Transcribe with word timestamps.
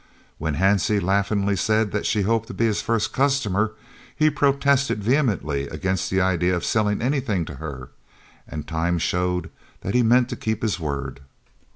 When 0.39 0.55
Hansie 0.55 0.99
laughingly 0.99 1.55
said 1.55 1.91
that 1.91 2.07
she 2.07 2.23
hoped 2.23 2.47
to 2.47 2.55
be 2.55 2.65
his 2.65 2.81
first 2.81 3.13
customer, 3.13 3.73
he 4.15 4.31
protested 4.31 5.03
vehemently 5.03 5.67
against 5.67 6.09
the 6.09 6.19
idea 6.19 6.55
of 6.55 6.65
selling 6.65 7.03
anything 7.03 7.45
to 7.45 7.55
her, 7.57 7.89
and 8.47 8.65
time 8.67 8.97
showed 8.97 9.51
that 9.81 9.93
he 9.93 10.01
meant 10.01 10.27
to 10.29 10.35
keep 10.35 10.63
his 10.63 10.79
word. 10.79 11.19